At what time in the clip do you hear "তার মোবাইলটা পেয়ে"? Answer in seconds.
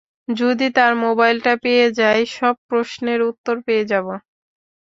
0.77-1.87